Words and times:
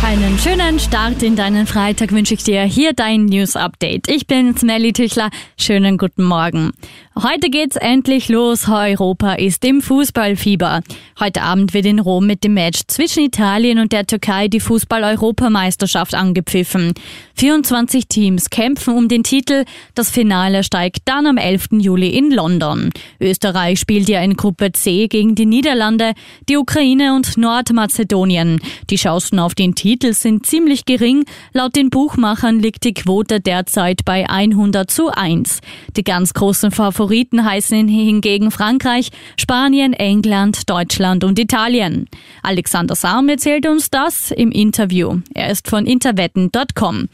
Einen 0.00 0.38
schönen 0.38 0.80
Start 0.80 1.22
in 1.22 1.36
deinen 1.36 1.66
Freitag 1.66 2.12
wünsche 2.12 2.34
ich 2.34 2.42
dir. 2.42 2.62
Hier 2.62 2.92
dein 2.92 3.26
News 3.26 3.54
Update. 3.56 4.08
Ich 4.08 4.26
bin 4.26 4.56
Smelly 4.56 4.92
Tüchler. 4.92 5.30
Schönen 5.56 5.98
guten 5.98 6.24
Morgen. 6.24 6.72
Heute 7.14 7.50
geht's 7.50 7.76
endlich 7.76 8.28
los. 8.28 8.68
Europa 8.68 9.34
ist 9.34 9.64
im 9.64 9.82
Fußballfieber. 9.82 10.80
Heute 11.20 11.42
Abend 11.42 11.74
wird 11.74 11.84
in 11.86 11.98
Rom 11.98 12.26
mit 12.26 12.42
dem 12.42 12.54
Match 12.54 12.80
zwischen 12.88 13.24
Italien 13.24 13.78
und 13.78 13.92
der 13.92 14.06
Türkei 14.06 14.48
die 14.48 14.60
Fußball-Europameisterschaft 14.60 16.14
angepfiffen. 16.14 16.94
24 17.34 18.08
Teams 18.08 18.50
kämpfen 18.50 18.94
um 18.94 19.08
den 19.08 19.24
Titel. 19.24 19.64
Das 19.94 20.10
Finale 20.10 20.64
steigt 20.64 21.02
dann 21.04 21.26
am 21.26 21.36
11. 21.36 21.68
Juli 21.72 22.08
in 22.08 22.30
London. 22.30 22.90
Österreich 23.20 23.78
spielt 23.80 24.08
ja 24.08 24.22
in 24.22 24.36
Gruppe 24.36 24.72
C 24.72 25.06
gegen 25.08 25.34
die 25.34 25.46
Niederlande, 25.46 26.12
die 26.48 26.56
Ukraine 26.56 27.14
und 27.14 27.36
Nordmazedonien. 27.36 28.60
Die 28.88 28.96
Chancen 28.96 29.38
auf 29.38 29.54
den 29.54 29.74
Titel 29.74 29.81
sind 30.12 30.46
ziemlich 30.46 30.84
gering. 30.84 31.24
Laut 31.52 31.76
den 31.76 31.90
Buchmachern 31.90 32.60
liegt 32.60 32.84
die 32.84 32.94
Quote 32.94 33.40
derzeit 33.40 34.04
bei 34.04 34.28
100 34.28 34.90
zu 34.90 35.08
1. 35.08 35.60
Die 35.96 36.04
ganz 36.04 36.34
großen 36.34 36.70
Favoriten 36.70 37.44
heißen 37.44 37.88
hingegen 37.88 38.50
Frankreich, 38.50 39.10
Spanien, 39.36 39.92
England, 39.92 40.70
Deutschland 40.70 41.24
und 41.24 41.38
Italien. 41.38 42.08
Alexander 42.42 42.94
Sarm 42.94 43.28
erzählt 43.28 43.66
uns 43.66 43.90
das 43.90 44.30
im 44.30 44.52
Interview. 44.52 45.20
Er 45.34 45.50
ist 45.50 45.68
von 45.68 45.86
interwetten.com. 45.86 47.08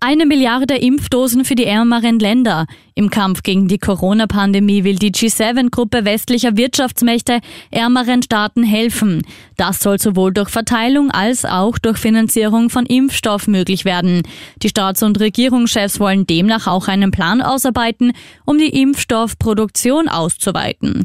Eine 0.00 0.26
Milliarde 0.26 0.76
Impfdosen 0.76 1.44
für 1.44 1.54
die 1.54 1.64
ärmeren 1.64 2.18
Länder. 2.18 2.66
Im 2.98 3.10
Kampf 3.10 3.42
gegen 3.42 3.68
die 3.68 3.76
Corona-Pandemie 3.76 4.82
will 4.82 4.96
die 4.96 5.12
G7-Gruppe 5.12 6.06
westlicher 6.06 6.56
Wirtschaftsmächte 6.56 7.40
ärmeren 7.70 8.22
Staaten 8.22 8.62
helfen. 8.62 9.20
Das 9.58 9.80
soll 9.80 10.00
sowohl 10.00 10.32
durch 10.32 10.48
Verteilung 10.48 11.10
als 11.10 11.44
auch 11.44 11.76
durch 11.76 11.98
Finanzierung 11.98 12.70
von 12.70 12.86
Impfstoff 12.86 13.48
möglich 13.48 13.84
werden. 13.84 14.22
Die 14.62 14.70
Staats- 14.70 15.02
und 15.02 15.20
Regierungschefs 15.20 16.00
wollen 16.00 16.26
demnach 16.26 16.66
auch 16.66 16.88
einen 16.88 17.10
Plan 17.10 17.42
ausarbeiten, 17.42 18.12
um 18.46 18.56
die 18.56 18.80
Impfstoffproduktion 18.80 20.08
auszuweiten. 20.08 21.04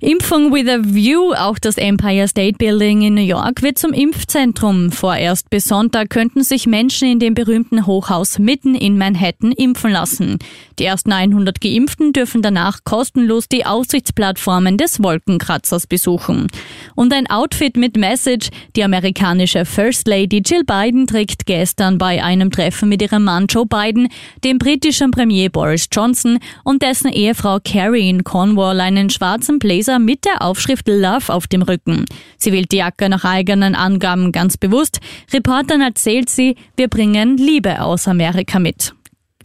Impfung 0.00 0.52
with 0.52 0.68
a 0.68 0.78
View, 0.80 1.34
auch 1.34 1.58
das 1.58 1.76
Empire 1.76 2.28
State 2.28 2.56
Building 2.56 3.02
in 3.02 3.14
New 3.14 3.20
York, 3.20 3.62
wird 3.62 3.78
zum 3.78 3.92
Impfzentrum. 3.92 4.92
Vorerst 4.92 5.50
bis 5.50 5.64
Sonntag 5.64 6.10
könnten 6.10 6.44
sich 6.44 6.68
Menschen 6.68 7.10
in 7.10 7.18
dem 7.18 7.34
berühmten 7.34 7.84
Hochhaus 7.84 8.38
mitten 8.38 8.76
in 8.76 8.96
Manhattan 8.96 9.50
impfen 9.50 9.90
lassen. 9.90 10.38
Die 10.78 10.84
ersten 10.84 11.10
100 11.10 11.60
Geimpften 11.60 12.12
dürfen 12.12 12.42
danach 12.42 12.84
kostenlos 12.84 13.48
die 13.48 13.66
Aussichtsplattformen 13.66 14.76
des 14.76 15.02
Wolkenkratzers 15.02 15.88
besuchen. 15.88 16.46
Und 16.94 17.12
ein 17.12 17.28
Outfit 17.28 17.76
mit 17.76 17.96
Message, 17.96 18.50
die 18.76 18.84
amerikanische 18.84 19.64
First 19.64 20.06
Lady 20.06 20.42
Jill 20.46 20.62
Biden 20.62 21.08
trägt 21.08 21.44
gestern 21.44 21.98
bei 21.98 22.22
einem 22.22 22.52
Treffen 22.52 22.88
mit 22.88 23.02
ihrem 23.02 23.24
Mann 23.24 23.48
Joe 23.48 23.66
Biden, 23.66 24.06
dem 24.44 24.58
britischen 24.58 25.10
Premier 25.10 25.50
Boris 25.50 25.88
Johnson 25.90 26.38
und 26.62 26.82
dessen 26.82 27.10
Ehefrau 27.10 27.58
Carrie 27.64 28.08
in 28.08 28.22
Cornwall 28.22 28.78
einen 28.78 29.10
schwarzen 29.10 29.58
Blazer 29.58 29.87
Blazer 29.88 29.98
mit 29.98 30.24
der 30.26 30.42
Aufschrift 30.42 30.86
Love 30.86 31.32
auf 31.32 31.46
dem 31.46 31.62
Rücken. 31.62 32.04
Sie 32.36 32.52
wählt 32.52 32.72
die 32.72 32.76
Jacke 32.76 33.08
nach 33.08 33.24
eigenen 33.24 33.74
Angaben 33.74 34.32
ganz 34.32 34.58
bewusst. 34.58 35.00
Reportern 35.32 35.80
erzählt 35.80 36.28
sie, 36.28 36.56
wir 36.76 36.88
bringen 36.88 37.38
Liebe 37.38 37.80
aus 37.80 38.06
Amerika 38.06 38.58
mit. 38.58 38.94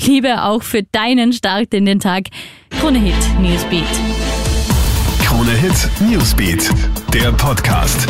Liebe 0.02 0.44
auch 0.44 0.62
für 0.62 0.84
deinen 0.84 1.32
Start 1.32 1.74
in 1.74 1.86
den 1.86 2.00
Tag. 2.00 2.26
Krone 2.72 3.00
Hit 3.00 3.16
Newsbeat. 3.40 3.84
Krone 5.24 5.52
Hit 5.52 5.90
Newsbeat, 6.02 6.70
der 7.14 7.32
Podcast. 7.32 8.08